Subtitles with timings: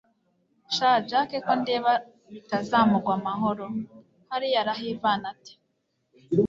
[0.75, 1.93] sha jack kondeba
[2.31, 5.53] bitazamugwa amahoro!hariya arahivana ate